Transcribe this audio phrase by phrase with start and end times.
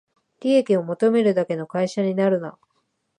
[0.39, 2.57] 利益を求めるだけの会社になるな